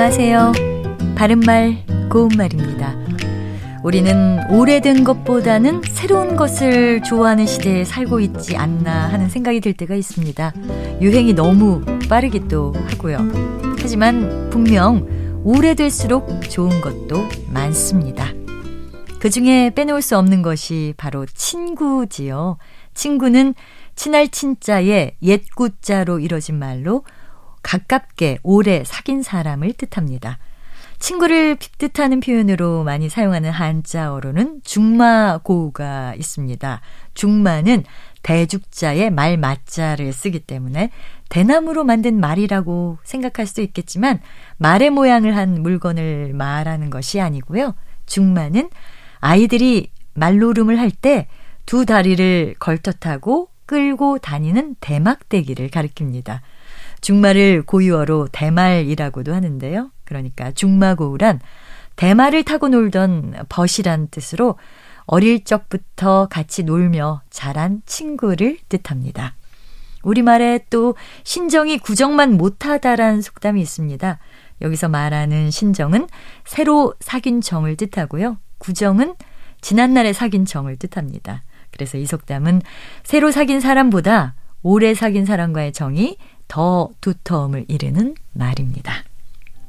안녕하세요. 0.00 0.52
바른말, 1.16 1.84
고운말입니다. 2.08 2.94
우리는 3.82 4.38
오래된 4.48 5.02
것보다는 5.02 5.82
새로운 5.90 6.36
것을 6.36 7.02
좋아하는 7.02 7.46
시대에 7.46 7.82
살고 7.82 8.20
있지 8.20 8.56
않나 8.56 9.08
하는 9.12 9.28
생각이 9.28 9.58
들 9.60 9.72
때가 9.72 9.96
있습니다. 9.96 10.52
유행이 11.00 11.32
너무 11.34 11.84
빠르기도 12.08 12.74
하고요. 12.90 13.28
하지만 13.80 14.48
분명 14.50 15.04
오래될수록 15.42 16.48
좋은 16.48 16.80
것도 16.80 17.28
많습니다. 17.52 18.32
그 19.18 19.30
중에 19.30 19.70
빼놓을 19.74 20.00
수 20.00 20.16
없는 20.16 20.42
것이 20.42 20.94
바로 20.96 21.26
친구지요. 21.26 22.58
친구는 22.94 23.52
친할 23.96 24.28
친자의 24.28 25.16
옛구자로 25.20 26.20
이뤄진 26.20 26.56
말로 26.56 27.02
가깝게 27.68 28.38
오래 28.42 28.82
사귄 28.84 29.22
사람을 29.22 29.74
뜻합니다. 29.74 30.38
친구를 30.98 31.58
뜻하는 31.76 32.20
표현으로 32.20 32.82
많이 32.82 33.10
사용하는 33.10 33.50
한자어로는 33.50 34.62
중마고우가 34.64 36.14
있습니다. 36.16 36.80
중마는 37.12 37.84
대죽자의 38.22 39.10
말 39.10 39.36
맞자를 39.36 40.14
쓰기 40.14 40.40
때문에 40.40 40.90
대나무로 41.28 41.84
만든 41.84 42.18
말이라고 42.18 42.98
생각할 43.04 43.46
수도 43.46 43.60
있겠지만 43.60 44.20
말의 44.56 44.88
모양을 44.88 45.36
한 45.36 45.62
물건을 45.62 46.32
말하는 46.32 46.88
것이 46.88 47.20
아니고요. 47.20 47.74
중마는 48.06 48.70
아이들이 49.20 49.90
말노름을 50.14 50.80
할 50.80 50.90
때 50.90 51.28
두 51.66 51.84
다리를 51.84 52.54
걸터타고 52.58 53.50
끌고 53.66 54.16
다니는 54.20 54.76
대막대기를 54.80 55.68
가리킵니다. 55.68 56.40
중마를 57.00 57.62
고유어로 57.62 58.28
대말이라고도 58.32 59.34
하는데요. 59.34 59.90
그러니까 60.04 60.50
중마고우란 60.52 61.40
대말을 61.96 62.44
타고 62.44 62.68
놀던 62.68 63.46
벗이란 63.48 64.08
뜻으로 64.10 64.56
어릴 65.04 65.42
적부터 65.44 66.28
같이 66.30 66.62
놀며 66.62 67.22
자란 67.30 67.82
친구를 67.86 68.58
뜻합니다. 68.68 69.34
우리말에 70.02 70.60
또 70.70 70.94
신정이 71.24 71.78
구정만 71.78 72.36
못하다란 72.36 73.20
속담이 73.20 73.60
있습니다. 73.60 74.18
여기서 74.60 74.88
말하는 74.88 75.50
신정은 75.50 76.08
새로 76.44 76.94
사귄 77.00 77.40
정을 77.40 77.76
뜻하고요. 77.76 78.38
구정은 78.58 79.14
지난날에 79.60 80.12
사귄 80.12 80.44
정을 80.44 80.76
뜻합니다. 80.76 81.42
그래서 81.70 81.98
이 81.98 82.06
속담은 82.06 82.62
새로 83.02 83.30
사귄 83.30 83.60
사람보다 83.60 84.34
오래 84.62 84.94
사귄 84.94 85.24
사람과의 85.24 85.72
정이 85.72 86.16
더 86.48 86.90
두터움을 87.00 87.66
이르는 87.68 88.14
말입니다. 88.32 89.04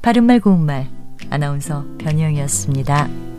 바른말 0.02 0.40
고운말 0.40 0.88
아나운서 1.30 1.84
변희영이었습니다. 1.98 3.29